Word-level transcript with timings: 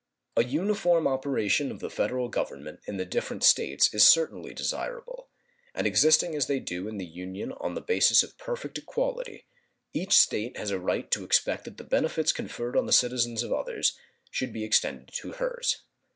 An 0.35 0.49
uniform 0.49 1.07
operation 1.07 1.69
of 1.71 1.79
the 1.79 1.91
Federal 1.91 2.27
Government 2.27 2.79
in 2.87 2.97
the 2.97 3.05
different 3.05 3.43
States 3.43 3.93
is 3.93 4.01
certainly 4.07 4.51
desirable, 4.51 5.29
and 5.75 5.85
existing 5.85 6.33
as 6.33 6.47
they 6.47 6.59
do 6.59 6.87
in 6.87 6.97
the 6.97 7.05
Union 7.05 7.51
on 7.59 7.75
the 7.75 7.81
basis 7.81 8.23
of 8.23 8.35
perfect 8.39 8.79
equality, 8.79 9.45
each 9.93 10.17
State 10.17 10.57
has 10.57 10.71
a 10.71 10.79
right 10.79 11.11
to 11.11 11.23
expect 11.23 11.65
that 11.65 11.77
the 11.77 11.83
benefits 11.83 12.31
conferred 12.31 12.75
on 12.75 12.87
the 12.87 12.91
citizens 12.91 13.43
of 13.43 13.53
others 13.53 13.95
should 14.31 14.51
be 14.51 14.63
extended 14.63 15.11
to 15.13 15.33
hers. 15.33 15.83